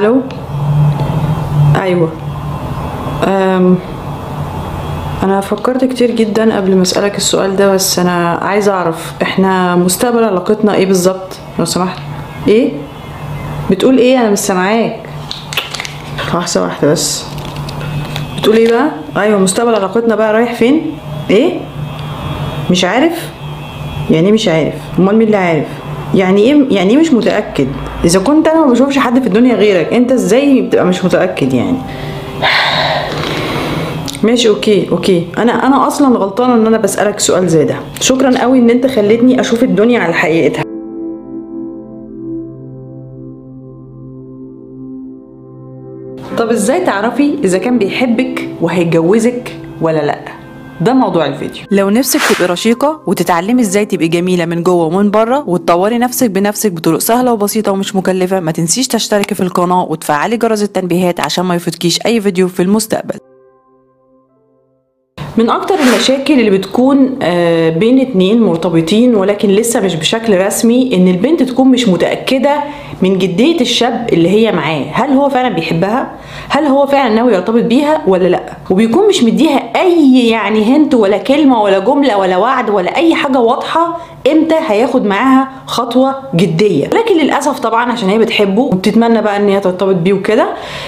ألو. 0.00 0.20
أيوه. 1.82 2.12
أم 3.24 3.76
أنا 5.22 5.40
فكرت 5.40 5.84
كتير 5.84 6.10
جدا 6.10 6.56
قبل 6.56 6.76
ما 6.76 6.82
أسألك 6.82 7.16
السؤال 7.16 7.56
ده 7.56 7.74
بس 7.74 7.98
أنا 7.98 8.38
عايزه 8.42 8.72
أعرف 8.72 9.12
إحنا 9.22 9.76
مستقبل 9.76 10.24
علاقتنا 10.24 10.74
إيه 10.74 10.86
بالظبط؟ 10.86 11.38
لو 11.58 11.64
سمحت. 11.64 11.98
إيه؟ 12.48 12.72
بتقول 13.70 13.98
إيه؟ 13.98 14.18
أنا 14.20 14.30
مش 14.30 14.38
سامعاك. 14.38 14.96
لحظه 16.34 16.62
واحدة 16.62 16.92
بس. 16.92 17.24
بتقول 18.38 18.56
إيه 18.56 18.70
بقى؟ 18.70 18.90
أيوه 19.16 19.38
مستقبل 19.38 19.74
علاقتنا 19.74 20.14
بقى 20.14 20.32
رايح 20.32 20.54
فين؟ 20.54 20.82
إيه؟ 21.30 21.60
مش 22.70 22.84
عارف. 22.84 23.30
يعني 24.10 24.26
إيه 24.26 24.32
مش 24.32 24.48
عارف؟ 24.48 24.74
أمال 24.98 25.16
مين 25.16 25.26
اللي 25.26 25.36
عارف؟ 25.36 25.66
يعني 26.14 26.40
إيه 26.42 26.66
يعني 26.70 26.90
إيه 26.90 26.96
مش 26.96 27.12
متأكد؟ 27.12 27.68
إذا 28.04 28.20
كنت 28.20 28.48
أنا 28.48 28.66
ما 28.66 28.72
بشوفش 28.72 28.98
حد 28.98 29.20
في 29.20 29.26
الدنيا 29.26 29.54
غيرك 29.54 29.92
أنت 29.92 30.12
إزاي 30.12 30.62
بتبقى 30.62 30.86
مش 30.86 31.04
متأكد 31.04 31.52
يعني؟ 31.52 31.76
ماشي 34.22 34.48
okay 34.48 34.88
okay. 34.90 35.26
أنا 35.38 35.66
أنا 35.66 35.86
أصلا 35.86 36.18
غلطانة 36.18 36.54
إن 36.54 36.66
أنا 36.66 36.78
بسألك 36.78 37.20
سؤال 37.20 37.48
زي 37.48 37.64
ده. 37.64 37.76
شكرا 38.00 38.38
قوي 38.38 38.58
إن 38.58 38.70
أنت 38.70 38.86
خلتني 38.86 39.40
أشوف 39.40 39.62
الدنيا 39.62 40.00
على 40.00 40.12
حقيقتها. 40.14 40.64
طب 46.38 46.48
إزاي 46.50 46.84
تعرفي 46.84 47.34
إذا 47.44 47.58
كان 47.58 47.78
بيحبك 47.78 48.48
وهيتجوزك 48.60 49.56
ولا 49.80 50.06
لأ؟ 50.06 50.39
ده 50.80 50.92
موضوع 50.92 51.26
الفيديو. 51.26 51.64
لو 51.70 51.90
نفسك 51.90 52.20
تبقي 52.34 52.46
رشيقة 52.52 53.02
وتتعلمي 53.06 53.62
إزاي 53.62 53.84
تبقي 53.84 54.08
جميلة 54.08 54.44
من 54.44 54.62
جوه 54.62 54.84
ومن 54.86 55.10
بره 55.10 55.48
وتطوري 55.48 55.98
نفسك 55.98 56.30
بنفسك 56.30 56.72
بطرق 56.72 56.98
سهلة 56.98 57.32
وبسيطة 57.32 57.72
ومش 57.72 57.96
مكلفة 57.96 58.40
ما 58.40 58.52
تنسيش 58.52 58.88
تشتركي 58.88 59.34
في 59.34 59.42
القناة 59.42 59.82
وتفعلي 59.84 60.36
جرس 60.36 60.62
التنبيهات 60.62 61.20
عشان 61.20 61.44
ما 61.44 61.54
يفوتكيش 61.54 62.06
أي 62.06 62.20
فيديو 62.20 62.48
في 62.48 62.62
المستقبل. 62.62 63.18
من 65.36 65.50
أكتر 65.50 65.74
المشاكل 65.74 66.40
اللي 66.40 66.50
بتكون 66.50 67.18
آه، 67.22 67.70
بين 67.70 68.00
اتنين 68.00 68.42
مرتبطين 68.42 69.14
ولكن 69.14 69.48
لسه 69.48 69.80
مش 69.80 69.94
بشكل 69.96 70.38
رسمي 70.46 70.94
إن 70.94 71.08
البنت 71.08 71.42
تكون 71.42 71.68
مش 71.68 71.88
متأكدة 71.88 72.56
من 73.02 73.18
جدية 73.18 73.60
الشاب 73.60 74.08
اللي 74.12 74.28
هي 74.28 74.52
معاه. 74.52 74.84
هل 74.92 75.10
هو 75.10 75.28
فعلا 75.28 75.48
بيحبها؟ 75.48 76.12
هل 76.48 76.64
هو 76.66 76.86
فعلا 76.86 77.14
ناوي 77.14 77.34
يرتبط 77.34 77.62
بيها 77.62 78.02
ولا 78.06 78.28
لأ؟ 78.28 78.42
وبيكون 78.70 79.08
مش 79.08 79.22
مديها 79.22 79.58
أي 79.76 80.28
يعني 80.28 80.64
هنت 80.64 80.94
ولا 80.94 81.18
كلمة 81.18 81.62
ولا 81.62 81.78
جملة 81.78 82.18
ولا 82.18 82.36
وعد 82.36 82.70
ولا 82.70 82.96
أي 82.96 83.14
حاجة 83.14 83.40
واضحة 83.40 83.98
إمتى 84.26 84.54
هياخد 84.66 85.06
معاها 85.06 85.48
خطوة 85.66 86.14
جدية. 86.34 86.86
لكن 86.86 87.16
للأسف 87.16 87.58
طبعا 87.58 87.92
عشان 87.92 88.08
هي 88.08 88.18
بتحبه 88.18 88.62
وبتتمنى 88.62 89.22
بقى 89.22 89.36
إن 89.36 89.48
هي 89.48 89.60
ترتبط 89.60 89.94
بيه 89.94 90.12
وكده 90.12 90.46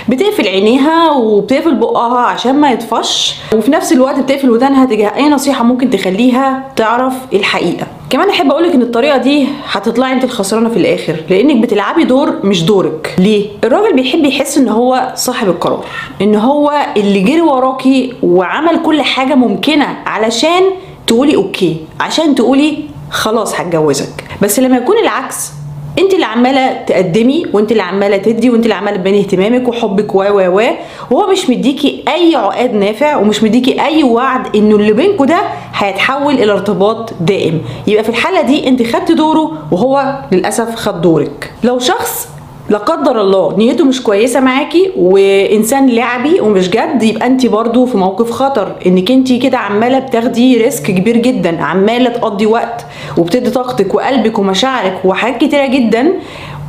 بتقفل 0.08 0.48
عينيها 0.48 1.10
وبتقفل 1.10 1.74
بقها 1.74 2.18
عشان 2.18 2.54
ما 2.60 2.70
يطفش 2.70 3.34
وفي 3.54 3.70
نفس 3.70 3.92
الوقت 3.92 4.18
بتقفل 4.20 4.50
ودانها 4.50 4.84
تجاه 4.84 5.16
أي 5.16 5.28
نصيحة 5.28 5.64
ممكن 5.64 5.90
تخليها 5.90 6.64
تعرف 6.76 7.14
الحقيقة. 7.32 7.86
كمان 8.10 8.30
أحب 8.30 8.50
اقولك 8.50 8.74
إن 8.74 8.82
الطريقة 8.82 9.16
دي 9.16 9.46
هتطلعي 9.70 10.12
أنت 10.12 10.24
الخسرانة 10.24 10.68
في 10.68 10.76
الآخر 10.76 11.16
لأنك 11.30 11.56
بتلعبي 11.56 12.04
دور 12.04 12.34
مش 12.44 12.64
دورك. 12.64 13.14
ليه؟ 13.18 13.46
الراجل 13.64 13.96
بيحب 13.96 14.24
يحس 14.24 14.58
إن 14.58 14.68
هو 14.68 15.12
صاحب 15.14 15.48
القرار 15.48 15.84
إن 16.22 16.34
هو 16.34 16.72
اللي 16.96 17.20
جري 17.20 17.40
وراكي 17.40 18.12
وعمل 18.22 18.82
كل 18.82 19.02
حاجة 19.02 19.34
ممكنة 19.34 19.86
علشان 20.06 20.62
تقولي 21.06 21.36
أوكي 21.36 21.76
عشان 22.00 22.34
تقولي 22.34 22.78
خلاص 23.12 23.54
هتجوزك. 23.60 24.24
بس 24.42 24.60
لما 24.60 24.76
يكون 24.76 24.96
العكس 24.98 25.50
انت 25.98 26.14
اللي 26.14 26.24
عمالة 26.26 26.72
تقدمي 26.86 27.46
وانت 27.52 27.72
اللي 27.72 27.82
عمالة 27.82 28.16
تدي 28.16 28.50
وانت 28.50 28.64
اللي 28.64 28.74
عمالة 28.74 28.96
تبيني 28.96 29.20
اهتمامك 29.20 29.68
وحبك 29.68 30.14
و 30.14 30.18
و 30.22 30.58
و 30.60 30.62
وهو 31.10 31.30
مش 31.32 31.50
مديكي 31.50 32.04
أي 32.08 32.36
عقاد 32.36 32.74
نافع 32.74 33.16
ومش 33.16 33.42
مديكي 33.42 33.80
أي 33.84 34.02
وعد 34.04 34.56
إنه 34.56 34.76
اللي 34.76 34.92
بينكوا 34.92 35.26
ده 35.26 35.40
هيتحول 35.74 36.34
إلى 36.34 36.52
ارتباط 36.52 37.12
دائم. 37.20 37.60
يبقى 37.86 38.04
في 38.04 38.08
الحالة 38.10 38.40
دي 38.42 38.68
انت 38.68 38.82
خدت 38.82 39.12
دوره 39.12 39.52
وهو 39.70 40.18
للأسف 40.32 40.74
خد 40.74 41.00
دورك. 41.02 41.52
لو 41.64 41.78
شخص 41.78 42.28
لا 42.72 42.78
قدر 42.78 43.20
الله 43.20 43.56
نيته 43.58 43.84
مش 43.84 44.02
كويسة 44.02 44.40
معاكي 44.40 44.90
وإنسان 44.96 45.86
لعبي 45.90 46.40
ومش 46.40 46.70
جد 46.70 47.02
يبقى 47.02 47.26
انت 47.26 47.46
برضو 47.46 47.86
في 47.86 47.96
موقف 47.96 48.30
خطر 48.30 48.72
إنك 48.86 49.10
انت 49.10 49.32
كده 49.32 49.58
عمالة 49.58 49.98
بتاخدي 49.98 50.56
ريسك 50.62 50.82
كبير 50.86 51.16
جدا 51.16 51.62
عمالة 51.62 52.10
تقضي 52.10 52.46
وقت 52.46 52.86
وبتدي 53.18 53.50
طاقتك 53.50 53.94
وقلبك 53.94 54.38
ومشاعرك 54.38 54.98
وحاجات 55.04 55.40
كتيرة 55.44 55.66
جدا 55.66 56.12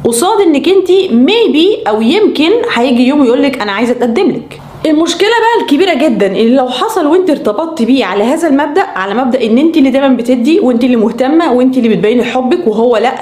قصاد 0.04 0.42
إنك 0.42 0.68
انت 0.70 0.92
maybe 1.12 1.78
أو 1.88 2.02
يمكن 2.02 2.52
هيجي 2.74 3.08
يوم 3.08 3.26
يقول 3.26 3.44
لك 3.44 3.62
أنا 3.62 3.72
عايزة 3.72 3.92
أتقدم 3.92 4.30
لك. 4.30 4.60
المشكلة 4.86 5.30
بقى 5.30 5.64
الكبيرة 5.66 5.94
جدا 6.08 6.28
اللي 6.28 6.56
لو 6.56 6.68
حصل 6.70 7.06
وانت 7.08 7.30
ارتبطتي 7.30 7.86
بيه 7.86 8.06
على 8.06 8.24
هذا 8.24 8.48
المبدأ 8.48 8.82
على 8.82 9.14
مبدأ 9.14 9.44
إن 9.46 9.58
انت 9.58 9.78
اللي 9.78 9.90
دايما 9.90 10.08
بتدي 10.16 10.60
وانت 10.60 10.84
اللي 10.84 10.96
مهتمة 10.96 11.54
وانت 11.54 11.78
اللي 11.78 11.90
بتبيني 11.90 12.24
حبك 12.24 12.68
وهو 12.68 12.98
لأ 12.98 13.14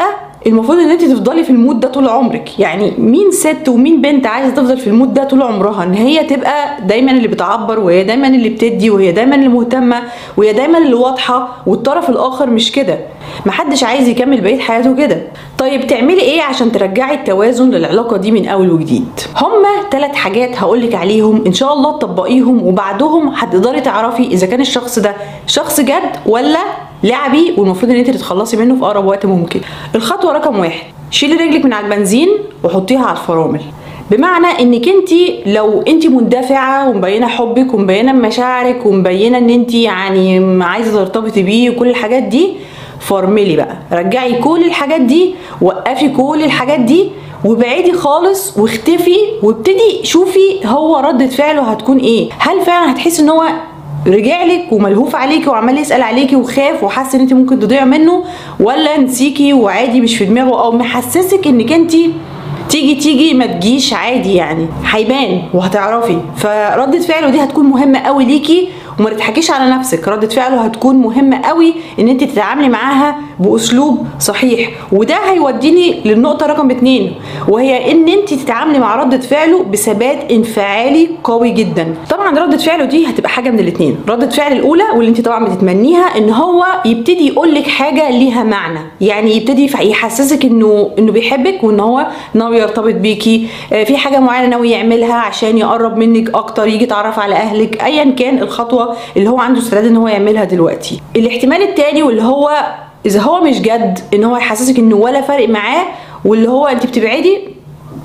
المفروض 0.48 0.78
إن 0.80 0.90
أنت 0.90 1.02
تفضلي 1.04 1.44
في 1.44 1.50
ال 1.50 1.56
mood 1.56 1.80
ده 1.80 1.88
طول 1.88 2.10
عمرك. 2.10 2.60
يعني 2.60 2.94
مين 2.98 3.32
ست 3.32 3.70
ومين 3.70 4.02
بنت 4.02 4.28
عايزة 4.28 4.56
تفضل 4.56 4.78
في 4.78 4.88
ال 4.88 4.93
mood 4.93 5.14
ده 5.14 5.24
طول 5.24 5.42
عمرها؟ 5.42 5.84
إن 5.84 5.94
هي 5.94 6.24
تبقى 6.24 6.82
دايما 6.88 7.12
اللي 7.12 7.28
بتعبر 7.28 7.80
وهي 7.80 8.04
دايما 8.04 8.28
اللي 8.28 8.50
بتدي 8.50 8.90
وهي 8.90 9.12
دايما 9.12 9.36
اللي 9.36 9.48
مهتمة 9.48 10.02
وهي 10.38 10.54
دايما 10.54 10.78
اللي 10.78 10.94
واضحة 10.94 11.48
والطرف 11.68 12.10
الآخر 12.10 12.50
مش 12.50 12.72
كده. 12.72 13.00
محدش 13.46 13.84
عايز 13.84 14.08
يكمل 14.08 14.42
بقية 14.42 14.60
حياته 14.60 14.96
كده. 14.96 15.22
طيب 15.58 15.88
تعملي 15.88 16.22
إيه 16.22 16.42
عشان 16.42 16.72
ترجعي 16.72 17.16
التوازن 17.16 17.70
للعلاقة 17.70 18.18
دي 18.18 18.32
من 18.32 18.48
أول 18.48 18.72
وجديد؟ 18.72 19.06
هما 19.38 19.90
ثلاث 19.92 20.16
حاجات 20.16 20.58
هقولك 20.58 20.96
عليهم 20.96 21.44
إن 21.48 21.54
شاء 21.54 21.74
الله 21.74 21.98
تطبقيهم 21.98 22.64
وبعدهم 22.68 23.28
هتقدري 23.28 23.82
تعرفي 23.82 24.24
إذا 24.24 24.48
كان 24.48 24.62
الشخص 24.62 25.00
ده 25.00 25.16
شخص 25.48 25.82
جد 25.82 26.12
ولا 26.26 26.60
لعبي 27.04 27.54
والمفروض 27.58 27.92
إن 27.92 27.98
أنت 27.98 28.10
تتخلصي 28.10 28.58
منه 28.58 28.76
في 28.76 28.82
أقرب 28.86 29.06
وقت 29.06 29.26
ممكن. 29.26 29.60
الخطوة 29.96 30.34
رقم 30.34 30.60
واحد 30.60 30.84
شيلي 31.12 31.34
رجلك 31.36 31.66
من 31.66 31.74
على 31.74 31.86
البنزين 31.86 32.30
وحطيها 32.64 33.06
على 33.06 33.18
الفرامل. 33.18 33.62
بمعنى 34.12 34.48
إنك 34.48 34.88
أنت 34.88 35.10
لو 35.46 35.82
أنت 35.82 36.08
مندفعة 36.08 36.90
ومبينة 36.90 37.28
حبك 37.28 37.74
ومبينة 37.74 38.12
مشاعرك 38.12 38.86
ومبينة 38.86 39.38
إن 39.38 39.50
أنت 39.50 39.74
يعني 39.74 40.64
عايزة 40.64 40.92
ترتبطي 41.04 41.44
بيه 41.44 41.70
وكل 41.70 41.90
الحاجات 41.90 42.24
دي 42.24 42.54
فرملي 43.00 43.56
بقى. 43.56 43.78
رجعي 43.92 44.34
كل 44.34 44.64
الحاجات 44.66 45.02
دي 45.02 45.36
وقفي 45.62 46.10
كل 46.10 46.42
الحاجات 46.44 46.80
دي 46.80 47.10
وبعيدي 47.46 47.94
خالص 47.94 48.58
واختفي 48.58 49.18
وابتدي 49.44 50.00
شوفي 50.04 50.60
هو 50.66 50.98
ردة 50.98 51.28
فعله 51.28 51.62
هتكون 51.62 51.98
إيه. 51.98 52.30
هل 52.40 52.62
فعلا 52.62 52.92
هتحسي 52.92 53.22
إن 53.22 53.30
هو 53.30 53.44
رجع 54.08 54.44
لك 54.44 54.66
وملهوف 54.72 55.16
عليكي 55.16 55.50
وعمال 55.50 55.78
يسأل 55.78 56.02
عليكي 56.02 56.36
وخاف 56.36 56.84
وحاسة 56.84 57.16
إن 57.16 57.22
انت 57.22 57.34
ممكن 57.34 57.60
تضيع 57.60 57.86
منه 57.86 58.24
ولا 58.60 59.00
نسيكي 59.00 59.54
وعادي 59.54 60.02
مش 60.02 60.18
في 60.18 60.26
دماغه 60.26 60.64
أو 60.66 60.72
محسسك 60.72 61.48
إنك 61.48 61.72
انت 61.72 61.92
تيجي 62.70 62.96
تيجي 62.96 63.34
ما 63.34 63.46
تجيش 63.46 63.94
عادي 63.94 64.34
يعني 64.36 64.68
هيبان 64.92 65.42
وهتعرفي. 65.54 66.18
فردة 66.38 67.00
فعله 67.00 67.30
دي 67.30 67.44
هتكون 67.44 67.66
مهمة 67.66 68.00
قوي 68.00 68.26
ليكي 68.26 68.70
وما 69.00 69.10
تضحكيش 69.10 69.52
على 69.52 69.72
نفسك 69.72 70.08
ردة 70.08 70.28
فعله 70.28 70.62
هتكون 70.62 70.96
مهمة 70.96 71.38
قوي 71.42 71.74
إن 72.00 72.08
انت 72.08 72.24
تتعاملي 72.24 72.70
معاها 72.70 73.16
بأسلوب 73.40 74.06
صحيح. 74.20 74.70
وده 74.92 75.16
هيوديني 75.16 76.02
للنقطة 76.06 76.46
رقم 76.46 76.72
اتنين 76.72 77.14
وهي 77.48 77.92
إن 77.92 78.10
أنت 78.10 78.34
تتعاملي 78.34 78.80
مع 78.80 78.96
ردة 78.96 79.18
فعله 79.20 79.64
بثبات 79.64 80.32
انفعالي 80.32 81.10
قوي 81.24 81.50
جدا. 81.50 81.96
طبعا 82.10 82.40
ردة 82.40 82.58
فعله 82.58 82.86
دي 82.86 83.08
هتبقى 83.08 83.30
حاجة 83.30 83.50
من 83.50 83.60
الاتنين. 83.60 83.98
ردة 84.10 84.30
فعل 84.30 84.52
الأولى 84.54 84.84
واللي 84.96 85.10
أنت 85.10 85.22
طبعا 85.22 85.46
بتتمنيها 85.46 86.18
إن 86.18 86.30
هو 86.30 86.66
يبتدي 86.86 87.28
يقول 87.28 87.56
لك 87.56 87.68
حاجة 87.68 88.10
ليها 88.10 88.44
معنى. 88.44 88.80
يعني 89.02 89.38
يبتدي 89.38 89.66
يحسسك 89.82 90.46
إنه 90.46 90.92
إنه 91.00 91.12
بيحبك 91.12 91.64
وإن 91.64 91.80
هو 91.80 92.08
ناوي 92.34 92.58
يرتبط 92.58 92.94
بيكي. 92.94 93.48
آه، 93.74 93.84
في 93.84 93.98
حاجة 93.98 94.20
معينة 94.20 94.48
ناوي 94.48 94.72
يعملها 94.72 95.16
عشان 95.16 95.58
يقرب 95.58 95.98
منك 95.98 96.36
أكتر 96.36 96.68
يجي 96.68 96.84
يتعرف 96.84 97.20
على 97.20 97.36
أهلك. 97.36 97.84
ايا 97.84 98.12
كان 98.12 98.38
الخطوة 98.38 98.96
اللي 99.18 99.30
هو 99.30 99.40
عنده 99.40 99.60
استعداد 99.60 99.86
إن 99.90 99.98
هو 99.98 100.08
يعملها 100.08 100.44
دلوقتي. 100.44 101.02
الاحتمال 101.16 101.62
التاني 101.62 102.04
واللي 102.04 102.24
هو 102.24 102.52
إذا 103.06 103.20
هو 103.22 103.42
مش 103.42 103.62
جد 103.62 104.00
إن 104.14 104.24
هو 104.24 104.38
يحسسك 104.38 104.80
إنه 104.80 104.96
ولا 104.96 105.22
فارق 105.22 105.50
معاه 105.50 105.86
واللي 106.26 106.50
هو 106.50 106.68
انت 106.68 106.86
بتبعدي 106.86 107.38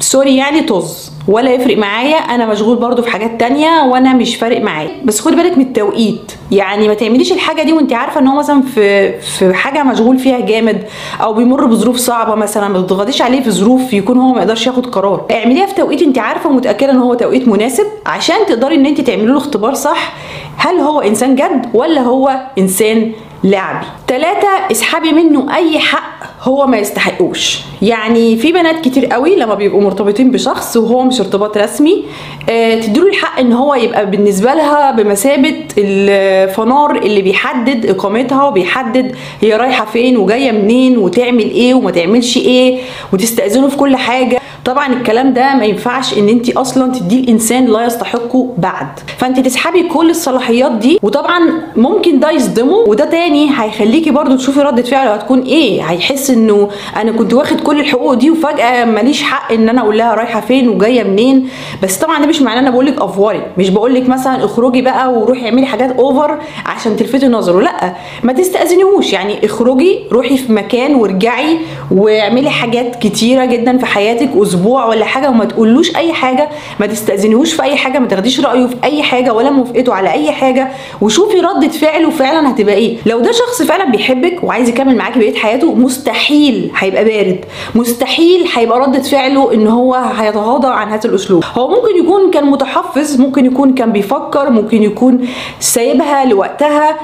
سوري 0.01 0.37
يعني 0.37 0.61
طز. 0.61 1.13
ولا 1.29 1.51
يفرق 1.51 1.77
معايا 1.79 2.17
أنا 2.17 2.47
مشغول 2.47 2.77
برضو 2.77 3.03
في 3.03 3.11
حاجات 3.11 3.41
تانية 3.41 3.83
وأنا 3.83 4.13
مش 4.13 4.37
فارق 4.37 4.61
معايا. 4.61 4.91
بس 5.05 5.21
خدي 5.21 5.37
بالك 5.37 5.59
من 5.59 5.65
التوقيت. 5.65 6.33
يعني 6.51 6.89
ما 6.89 6.95
تعمليش 6.95 7.33
الحاجة 7.33 7.63
دي 7.63 7.73
وانت 7.73 7.93
عارفة 7.93 8.21
إن 8.21 8.27
هو 8.27 8.39
مثلا 8.39 8.63
في 8.63 9.13
في 9.21 9.55
حاجة 9.55 9.83
مشغول 9.83 10.19
فيها 10.19 10.41
جامد 10.41 10.83
أو 11.21 11.35
بيمر 11.35 11.67
بظروف 11.67 11.97
صعبة 11.97 12.35
مثلا 12.35 12.69
ما 12.69 12.79
تضغطيش 12.79 13.23
عليه 13.23 13.41
في 13.41 13.51
ظروف 13.51 13.93
يكون 13.93 14.19
هو 14.19 14.33
ما 14.33 14.39
يقدرش 14.41 14.67
ياخد 14.67 14.87
قرار. 14.87 15.27
اعمليها 15.31 15.67
في 15.67 15.75
توقيت 15.75 16.03
انت 16.03 16.19
عارفة 16.19 16.51
ومتأكدة 16.51 16.91
إن 16.93 16.99
هو 16.99 17.15
توقيت 17.15 17.49
مناسب 17.49 17.87
عشان 18.07 18.37
تقدري 18.49 18.75
إن 18.75 18.87
انت 18.87 19.01
تعملي 19.01 19.27
له 19.27 19.39
اختبار 19.39 19.75
صح. 19.75 20.13
هل 20.57 20.77
هو 20.77 21.01
إنسان 21.01 21.35
جد 21.35 21.67
ولا 21.75 22.01
هو 22.01 22.41
إنسان 22.59 23.13
لعبي. 23.47 23.87
تلاتة 24.07 24.49
اسحبي 24.73 25.13
منه 25.13 25.55
أي 25.57 25.79
حق 25.79 26.17
هو 26.43 26.67
ما 26.67 26.77
يستحقوش. 26.79 27.59
يعني 27.83 28.37
في 28.37 28.53
بنات 28.53 28.81
كتير 28.85 29.07
قوي 29.07 29.37
لما 29.37 29.55
بيبقوا 29.55 29.81
مرتبطين 29.81 30.31
بشخص 30.31 30.77
وهو 30.77 31.03
مش 31.03 31.21
ارتباط 31.21 31.59
رسمي 31.59 32.05
آه 32.51 32.81
تديله 32.81 33.07
الحق 33.09 33.39
إن 33.41 33.53
هو 33.53 33.75
يبقى 33.75 34.11
بالنسبة 34.11 34.55
لها 34.55 34.91
بمثابة 34.91 35.55
الفنار 35.79 36.97
اللي 36.97 37.23
بيحدد 37.23 37.87
إقامتها 37.87 38.45
وبيحدد 38.45 39.17
هي 39.41 39.57
رايحة 39.57 39.85
فين 39.85 40.17
وجاية 40.17 40.53
منين 40.53 40.99
وتعمل 40.99 41.51
إيه 41.51 41.75
وما 41.75 41.91
تعملش 41.91 42.37
إيه 42.37 42.79
وتستأذنه 43.13 43.69
في 43.69 43.77
كل 43.77 43.97
حاجة. 43.97 44.41
طبعا 44.65 44.93
الكلام 44.93 45.33
ده 45.33 45.55
ما 45.55 45.65
ينفعش 45.65 46.19
إن 46.19 46.29
انت 46.29 46.51
أصلا 46.57 46.93
تديه 46.93 47.21
الإنسان 47.21 47.67
لا 47.67 47.85
يستحقه 47.87 48.55
بعد. 48.59 48.87
فانت 49.19 49.41
تسحبي 49.41 49.83
كل 49.83 50.11
الصلاحيات 50.11 50.73
دي 50.73 50.99
وطبعا 51.03 51.41
ممكن 51.77 52.21
ده 52.21 52.31
يصدمه 52.31 52.77
وده 52.77 53.05
تاني 53.05 53.36
هيخليكي 53.45 54.11
برضو 54.11 54.37
تشوفي 54.37 54.61
ردة 54.61 54.83
فعله 54.83 55.15
هتكون 55.15 55.43
إيه؟ 55.43 55.83
هيحس 55.83 56.31
إنه 56.31 56.69
أنا 56.97 57.13
كنت 57.13 57.35
واخد 57.35 57.61
كل 57.61 57.81
الحقوق 57.81 58.15
دي 58.15 58.31
وفجأة 58.31 58.85
ماليش 58.85 59.23
حق 59.23 59.53
إن 59.53 59.69
أنا 59.69 59.81
أقول 59.81 59.99
لها 59.99 60.15
رايحة 60.15 60.41
فين 60.41 60.69
وجاية 60.69 61.03
منين. 61.03 61.49
بس 61.83 61.97
طبعا 61.99 62.19
ده 62.21 62.27
مش 62.27 62.43
معناه 62.43 62.61
أنا 62.61 62.71
بقول 62.71 62.87
لك 62.87 63.01
أڤوري. 63.03 63.43
مش 63.59 63.69
بقول 63.71 63.95
لك 63.95 64.09
مثلا 64.09 64.45
اخرجي 64.45 64.83
بقى 64.83 65.13
وروحي 65.13 65.45
اعملي 65.47 65.67
حاجات 65.67 65.91
over 65.97 66.39
عشان 66.67 66.97
تلفتي 66.97 67.29
نظره. 67.29 67.61
لأ 67.61 67.93
ما 68.23 68.33
تستأذنيهوش. 68.33 69.13
يعني 69.13 69.47
اخرجي 69.47 69.99
روحي 70.13 70.37
في 70.37 70.53
مكان 70.53 70.95
وارجعي 70.95 71.59
واعملي 71.91 72.51
حاجات 72.51 72.97
كتيرة 72.97 73.45
جدا 73.45 73.79
في 73.79 73.87
حياتك 73.87 74.31
أسبوع 74.37 74.87
ولا 74.87 75.05
حاجة 75.05 75.31
وما 75.31 75.45
تقولوش 75.45 75.97
أي 75.97 76.13
حاجة. 76.13 76.49
ما 76.81 76.87
تستأذنيهوش 76.87 77.53
في 77.53 77.63
أي 77.63 77.77
حاجة 77.77 77.99
ما 77.99 78.07
تاخديش 78.07 78.41
رأيه 78.41 78.67
في 78.67 78.77
أي 78.85 79.03
حاجة 79.03 79.33
ولا 79.35 79.51
موافقته 79.51 79.95
على 79.95 80.13
أي 80.13 80.31
حاجة. 80.33 80.69
وشوفي 81.01 81.41
ردة 81.41 81.69
فعله 81.69 82.11
فعلا 82.11 82.51
هتبقى 82.51 82.75
إيه. 82.75 82.97
لو 83.07 83.16
ده 83.21 83.33
شخص 83.33 83.63
فعلا 83.63 83.91
بيحبك 83.91 84.39
وعايز 84.45 84.69
يكمل 84.69 84.97
معاكي 84.97 85.19
بقية 85.19 85.35
حياته 85.35 85.75
مستحيل 85.75 86.71
هيبقى 86.79 87.05
بارد. 87.05 87.45
مستحيل 87.75 88.49
هيبقى 88.55 88.81
ردة 88.81 89.03
فعله 89.03 89.55
إن 89.55 89.67
هو 89.67 89.95
هيتغاضى 89.95 90.69
عن 90.69 90.89
هذا 90.89 91.09
الأسلوب. 91.09 91.45
هو 91.55 91.69
ممكن 91.69 91.97
يكون 92.05 92.31
كان 92.31 92.45
متحفظ 92.47 93.21
ممكن 93.21 93.47
يكون 93.47 93.75
كان 93.75 93.93
بيفكر 93.93 94.51
ممكن 94.51 94.83
يكون 94.83 95.29
سايبها 95.61 96.25
لوقتها. 96.25 96.97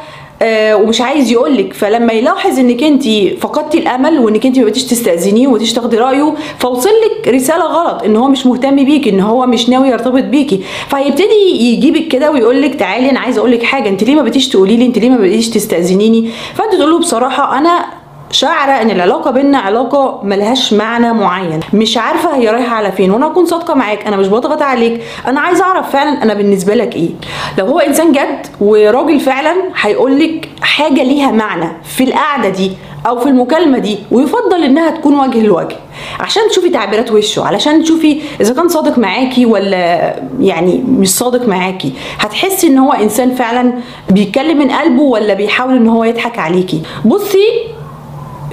ومش 0.44 1.00
عايز 1.00 1.32
يقولك. 1.32 1.72
فلما 1.72 2.12
يلاحظ 2.12 2.58
انك 2.58 2.82
انت 2.82 3.02
فقدتي 3.40 3.78
الامل 3.78 4.18
وانك 4.18 4.46
انت 4.46 4.58
ما 4.58 4.64
بقيتيش 4.64 4.84
تستأذنيه 4.84 5.46
ومبقيتيش 5.46 5.72
تاخدي 5.72 5.96
رأيه 5.98 6.34
فوصل 6.58 6.88
لك 6.90 7.28
رسالة 7.28 7.64
غلط 7.64 8.02
ان 8.02 8.16
هو 8.16 8.28
مش 8.28 8.46
مهتم 8.46 8.76
بيكي 8.84 9.10
ان 9.10 9.20
هو 9.20 9.46
مش 9.46 9.68
ناوي 9.68 9.88
يرتبط 9.88 10.22
بيكي. 10.24 10.60
فهيبتدي 10.88 11.56
يجيبك 11.60 12.08
كده 12.08 12.30
ويقول 12.30 12.62
لك 12.62 12.74
تعالي 12.74 13.10
أنا 13.10 13.20
عايز 13.20 13.38
أقول 13.38 13.52
لك 13.52 13.62
حاجة 13.62 13.88
انت 13.88 14.04
ليه 14.04 14.14
ما 14.14 14.22
بقيتيش 14.22 14.48
تقولي 14.48 14.76
لي؟ 14.76 14.86
انت 14.86 14.98
ليه 14.98 15.10
ما 15.10 15.16
بقيتيش 15.16 15.50
تستأذنيني؟ 15.50 16.30
فانت 16.54 16.74
تقول 16.74 16.90
له 16.90 16.98
بصراحة 16.98 17.58
أنا 17.58 17.84
شاعرة 18.32 18.82
إن 18.82 18.90
العلاقة 18.90 19.31
بينا 19.31 19.58
علاقة 19.58 20.20
ملهاش 20.25 20.73
معنى 20.73 21.12
معين. 21.12 21.61
مش 21.73 21.99
عارفة 21.99 22.37
هي 22.37 22.49
رايحة 22.49 22.76
على 22.76 22.93
فين. 22.93 23.11
وأنا 23.11 23.26
أكون 23.26 23.46
صادقة 23.46 23.75
معاك. 23.75 24.06
أنا 24.06 24.17
مش 24.17 24.29
بضغط 24.29 24.62
عليك. 24.62 25.02
أنا 25.26 25.40
عايزه 25.40 25.64
أعرف 25.64 25.90
فعلا 25.90 26.23
أنا 26.23 26.34
بالنسبة 26.34 26.75
لك 26.75 26.96
إيه. 26.96 27.11
لو 27.58 27.67
هو 27.67 27.79
إنسان 27.79 28.12
جد 28.12 28.46
وراجل 28.61 29.20
فعلا 29.20 29.55
هيقول 29.81 30.19
لك 30.20 30.49
حاجة 30.62 31.02
ليها 31.02 31.31
معنى 31.31 31.69
في 31.84 32.05
القعدة 32.05 32.49
دي 32.49 32.73
أو 33.06 33.19
في 33.19 33.29
المكالمة 33.29 33.79
دي 33.79 33.99
ويفضل 34.11 34.62
إنها 34.64 34.90
تكون 34.90 35.20
وجه 35.20 35.46
لوجه. 35.46 35.76
عشان 36.20 36.43
تشوفي 36.50 36.69
تعبيرات 36.70 37.12
وشه 37.12 37.44
علشان 37.44 37.82
تشوفي 37.82 38.20
إذا 38.40 38.55
كان 38.55 38.69
صادق 38.69 38.99
معاكي 38.99 39.46
ولا 39.46 40.14
يعني 40.40 40.85
مش 40.88 41.11
صادق 41.11 41.49
معاكي. 41.49 41.93
هتحسي 42.19 42.67
إن 42.67 42.78
هو 42.78 42.93
إنسان 42.93 43.35
فعلا 43.35 43.73
بيتكلم 44.11 44.58
من 44.58 44.70
قلبه 44.70 45.02
ولا 45.02 45.35
بيحاول 45.35 45.76
إن 45.76 45.88
هو 45.88 46.05
يضحك 46.05 46.38
عليكي. 46.38 46.82
بصي 47.05 47.46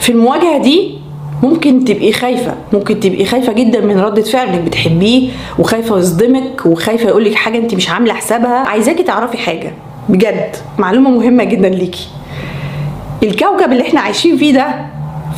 في 0.09 0.15
المواجهة 0.15 0.57
دي 0.57 0.91
ممكن 1.43 1.85
تبقي 1.85 2.11
خايفة 2.11 2.55
ممكن 2.73 2.99
تبقي 2.99 3.25
خايفة 3.25 3.53
جدا 3.53 3.81
من 3.81 3.99
ردة 3.99 4.21
فعلك 4.21 4.59
بتحبيه 4.61 5.29
وخايفة 5.59 5.97
يصدمك 5.97 6.65
وخايفة 6.65 7.07
يقولك 7.09 7.33
حاجة 7.35 7.57
أنت 7.57 7.75
مش 7.75 7.89
عاملة 7.89 8.13
حسابها. 8.13 8.67
عايزاكي 8.67 9.03
تعرفي 9.03 9.37
حاجة. 9.37 9.73
بجد 10.09 10.55
معلومة 10.77 11.09
مهمة 11.09 11.43
جدا 11.43 11.69
ليكي. 11.69 12.07
الكوكب 13.23 13.71
اللي 13.71 13.83
إحنا 13.87 13.99
عايشين 13.99 14.37
فيه 14.37 14.53
ده 14.53 14.85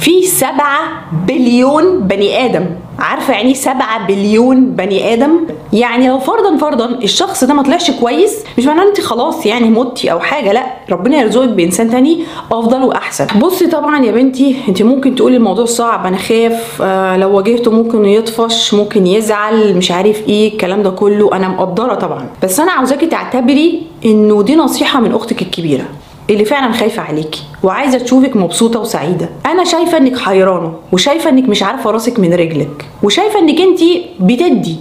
فيه 0.01 0.25
سبعة 0.25 0.80
بليون 1.27 2.00
بني 2.00 2.45
آدم. 2.45 2.65
عارفة 3.00 3.33
يعني 3.33 3.53
سبعة 3.53 4.07
بليون 4.07 4.65
بني 4.65 5.13
آدم؟ 5.13 5.31
يعني 5.74 6.07
لو 6.07 6.19
فرضا 6.19 6.57
فرضا 6.57 6.86
الشخص 6.86 7.44
ده 7.44 7.53
ما 7.53 7.62
طلعش 7.63 7.92
كويس 7.92 8.44
مش 8.57 8.65
معناه 8.65 8.83
انت 8.83 9.01
خلاص 9.01 9.45
يعني 9.45 9.69
متي 9.69 10.12
أو 10.12 10.19
حاجة 10.19 10.51
لأ 10.53 10.65
ربنا 10.89 11.18
يرزقك 11.18 11.50
بإنسان 11.50 11.89
تاني 11.92 12.24
أفضل 12.51 12.83
وأحسن. 12.83 13.27
بصي 13.39 13.68
طبعا 13.68 14.06
يا 14.06 14.12
بنتي 14.12 14.56
انت 14.68 14.81
ممكن 14.81 15.15
تقولي 15.15 15.38
الموضوع 15.38 15.65
صعب 15.65 16.06
أنا 16.06 16.18
خاف 16.18 16.81
آه 16.81 17.18
لو 17.18 17.36
واجهته 17.38 17.71
ممكن 17.71 18.06
يطفش 18.06 18.74
ممكن 18.74 19.07
يزعل 19.07 19.77
مش 19.77 19.92
عارف 19.92 20.27
إيه 20.27 20.53
الكلام 20.53 20.83
ده 20.83 20.89
كله 20.89 21.30
أنا 21.33 21.48
مقدرة 21.48 21.94
طبعا. 21.94 22.30
بس 22.44 22.59
أنا 22.59 22.71
عاوزاكي 22.71 23.06
تعتبري 23.06 23.81
إنه 24.06 24.42
دي 24.44 24.56
نصيحة 24.56 25.00
من 25.00 25.13
أختك 25.13 25.42
الكبيرة. 25.42 25.86
اللي 26.31 26.45
فعلا 26.45 26.72
خايفة 26.74 27.01
عليكي 27.01 27.42
وعايزة 27.63 27.98
تشوفك 27.98 28.36
مبسوطة 28.36 28.80
وسعيدة. 28.80 29.30
أنا 29.45 29.63
شايفة 29.63 29.98
إنك 29.98 30.18
حيرانة 30.18 30.74
وشايفة 30.92 31.30
إنك 31.30 31.50
مش 31.50 31.63
عارفة 31.63 31.92
راسك 31.92 32.19
من 32.19 32.33
رجلك 32.33 32.86
وشايفة 33.04 33.39
إنك 33.39 33.62
انت 33.62 33.80
بتدي 34.19 34.75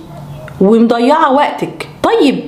ومضيعة 0.61 1.33
وقتك. 1.33 1.89
طيب 2.03 2.41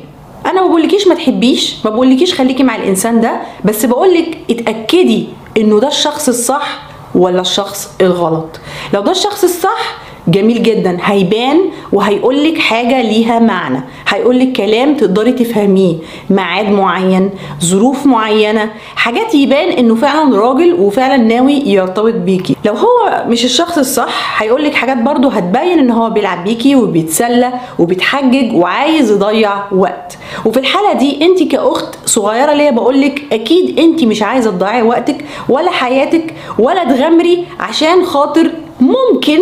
أنا 0.47 0.63
ما 0.63 0.69
بقولكيش 0.69 1.09
ما 1.09 1.15
تحبيش 1.15 1.77
ما 1.85 1.91
بقولكيش 1.91 2.35
خليكي 2.35 2.63
مع 2.63 2.77
الإنسان 2.77 3.21
ده 3.21 3.41
بس 3.65 3.87
بقولك 3.87 4.39
اتأكدي 4.51 5.27
إنه 5.57 5.81
ده 5.81 5.89
الشخص 5.89 6.29
الصح 6.29 6.83
ولا 7.15 7.41
الشخص 7.41 7.91
الغلط. 8.01 8.61
لو 8.95 9.03
ده 9.03 9.11
الشخص 9.11 9.45
الصح 9.45 9.99
جميل 10.29 10.63
جدا. 10.63 10.99
هيبان 11.03 11.59
وهيقولك 11.93 12.59
حاجة 12.59 13.03
ليها 13.03 13.39
معنى. 13.39 13.81
هيقولك 14.09 14.53
كلام 14.53 14.95
تقدري 14.95 15.33
تفهميه. 15.33 15.95
ميعاد 16.31 16.71
معين 16.71 17.31
ظروف 17.65 18.07
معينة. 18.07 18.71
حاجات 18.97 19.35
يبان 19.35 19.69
إنه 19.69 19.95
فعلا 19.95 20.37
راجل 20.37 20.73
وفعلا 20.75 21.17
ناوي 21.17 21.53
يرتبط 21.67 22.15
بيكي. 22.15 22.57
لو 22.65 22.73
هو 22.75 23.25
مش 23.29 23.45
الشخص 23.45 23.79
الصح 23.79 24.43
هيقولك 24.43 24.75
حاجات 24.75 24.97
برضو 25.03 25.29
هتبين 25.29 25.79
إن 25.79 25.91
هو 25.91 26.11
بيلعب 26.11 26.45
بيكي 26.45 26.75
وبيتسلى 26.77 27.53
وبيتحجج 27.79 28.53
وعايز 28.55 29.11
يضيع 29.11 29.73
وقت. 29.73 30.19
وفي 30.45 30.61
الحالة 30.61 30.93
دي 30.93 31.25
أنت 31.25 31.43
كأخت 31.43 31.99
صغيرة 32.07 32.53
ليا 32.53 32.71
بقولك 32.71 33.23
أكيد 33.33 33.79
أنت 33.79 34.05
مش 34.05 34.23
عايزة 34.23 34.51
تضيعي 34.51 34.83
وقتك 34.83 35.25
ولا 35.49 35.71
حياتك 35.71 36.35
ولا 36.59 36.85
تغامري 36.85 37.45
عشان 37.61 38.05
خاطر 38.05 38.51
ممكن 38.81 39.39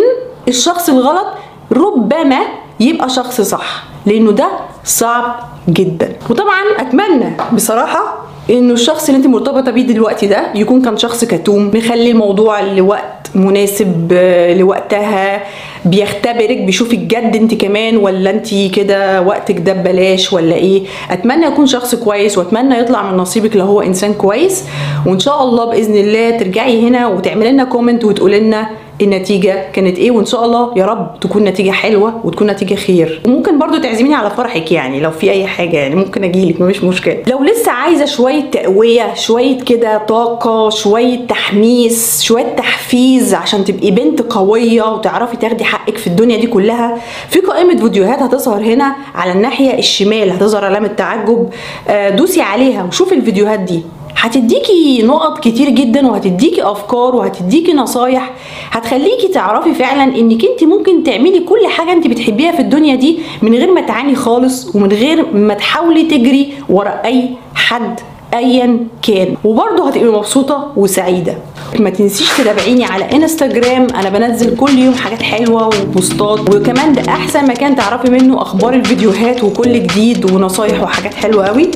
الشخص 0.47 0.89
الغلط 0.89 1.27
ربما 1.71 2.39
يبقى 2.79 3.09
شخص 3.09 3.41
صح 3.41 3.83
لأنه 4.05 4.31
ده 4.31 4.47
صعب 4.85 5.35
جدا. 5.69 6.15
وطبعا 6.29 6.61
أتمنى 6.79 7.37
بصراحة 7.53 8.17
إنه 8.49 8.73
الشخص 8.73 9.09
اللي 9.09 9.17
أنت 9.17 9.27
مرتبطة 9.27 9.71
بيه 9.71 9.81
دلوقتي 9.87 10.27
ده 10.27 10.43
يكون 10.55 10.81
كان 10.81 10.97
شخص 10.97 11.25
كتوم 11.25 11.71
مخلي 11.75 12.11
الموضوع 12.11 12.61
لوقت 12.61 13.29
مناسب 13.35 14.13
لوقتها 14.57 15.43
بيختبرك 15.85 16.57
بيشوفك 16.57 16.97
جد 16.99 17.35
أنت 17.35 17.53
كمان 17.53 17.97
ولا 17.97 18.29
أنت 18.29 18.47
كده 18.75 19.21
وقتك 19.21 19.59
ده 19.59 19.73
ببلاش 19.73 20.33
ولا 20.33 20.55
إيه؟ 20.55 20.83
أتمنى 21.11 21.45
يكون 21.45 21.67
شخص 21.67 21.95
كويس 21.95 22.37
وأتمنى 22.37 22.79
يطلع 22.79 23.11
من 23.11 23.17
نصيبك 23.17 23.55
لو 23.55 23.65
هو 23.65 23.81
إنسان 23.81 24.13
كويس. 24.13 24.63
وإن 25.05 25.19
شاء 25.19 25.43
الله 25.43 25.65
بإذن 25.65 25.95
الله 25.95 26.37
ترجعي 26.37 26.87
هنا 26.87 27.07
وتعملي 27.07 27.51
لنا 27.51 27.63
كومنت 27.63 28.05
وتقولي 28.05 28.39
لنا 28.39 28.69
النتيجة 29.05 29.71
كانت 29.73 29.97
إيه؟ 29.97 30.11
وإن 30.11 30.25
شاء 30.25 30.45
الله 30.45 30.73
يا 30.77 30.85
رب 30.85 31.19
تكون 31.19 31.43
نتيجة 31.43 31.71
حلوة 31.71 32.21
وتكون 32.23 32.47
نتيجة 32.47 32.75
خير. 32.75 33.21
وممكن 33.25 33.59
برضو 33.59 33.77
تعزميني 33.77 34.15
على 34.15 34.29
فرحك 34.29 34.71
يعني 34.71 34.99
لو 34.99 35.11
في 35.11 35.31
أي 35.31 35.47
حاجة 35.47 35.77
يعني 35.77 35.95
ممكن 35.95 36.23
اجيلك 36.23 36.61
مفيش 36.61 36.83
مشكلة. 36.83 37.17
لو 37.27 37.43
لسه 37.43 37.71
عايزة 37.71 38.05
شوية 38.05 38.41
تقوية 38.41 39.13
شوية 39.13 39.59
كده 39.59 39.97
طاقة 39.97 40.69
شوية 40.69 41.27
تحميس 41.27 42.21
شوية 42.23 42.55
تحفيز 42.57 43.33
عشان 43.33 43.65
تبقي 43.65 43.91
بنت 43.91 44.21
قوية 44.21 44.83
وتعرفي 44.83 45.37
تاخدي 45.37 45.63
حقك 45.63 45.97
في 45.97 46.07
الدنيا 46.07 46.37
دي 46.37 46.47
كلها 46.47 46.97
في 47.29 47.39
قائمة 47.39 47.75
فيديوهات 47.77 48.21
هتظهر 48.21 48.61
هنا 48.61 48.95
على 49.15 49.31
الناحية 49.31 49.79
الشمال 49.79 50.31
هتظهر 50.31 50.65
علامة 50.65 50.87
تعجب. 50.87 51.49
دوسي 51.89 52.41
عليها 52.41 52.83
وشوفي 52.83 53.15
الفيديوهات 53.15 53.59
دي. 53.59 53.81
هتديكي 54.17 55.03
نقط 55.03 55.39
كتير 55.39 55.69
جدا 55.69 56.07
وهتديكي 56.07 56.63
أفكار 56.63 57.15
وهتديكي 57.15 57.73
نصايح. 57.73 58.31
هتخليكي 58.71 59.27
تعرفي 59.27 59.73
فعلا 59.73 60.03
إنك 60.03 60.45
أنت 60.45 60.63
ممكن 60.63 61.03
تعملي 61.03 61.39
كل 61.39 61.67
حاجة 61.67 61.91
أنت 61.93 62.07
بتحبيها 62.07 62.51
في 62.51 62.59
الدنيا 62.59 62.95
دي 62.95 63.19
من 63.41 63.55
غير 63.55 63.71
ما 63.73 63.81
تعاني 63.81 64.15
خالص 64.15 64.75
ومن 64.75 64.91
غير 64.91 65.25
ما 65.33 65.53
تحاولي 65.53 66.03
تجري 66.03 66.53
ورا 66.69 67.01
أي 67.05 67.29
حد 67.55 67.99
ايا 68.33 68.79
كان. 69.01 69.35
وبرضه 69.43 69.87
هتبقي 69.87 70.11
مبسوطة 70.11 70.71
وسعيدة. 70.77 71.37
ما 71.79 71.89
تنسيش 71.89 72.29
تتابعيني 72.37 72.85
على 72.85 73.11
إنستجرام. 73.13 73.87
أنا 73.95 74.09
بنزل 74.09 74.55
كل 74.57 74.79
يوم 74.79 74.93
حاجات 74.95 75.21
حلوة 75.21 75.67
وبوستات. 75.67 76.55
وكمان 76.55 76.93
ده 76.93 77.01
أحسن 77.07 77.47
مكان 77.47 77.75
تعرفي 77.75 78.09
منه 78.09 78.41
أخبار 78.41 78.73
الفيديوهات 78.73 79.43
وكل 79.43 79.73
جديد 79.73 80.31
ونصايح 80.31 80.83
وحاجات 80.83 81.13
حلوة 81.13 81.45
قوي 81.47 81.71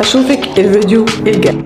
أشوفك 0.00 0.40
الفيديو 0.58 1.04
الجاي. 1.26 1.58